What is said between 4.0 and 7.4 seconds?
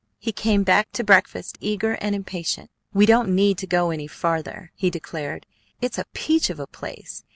farther," he declared. "It's a peach of a place.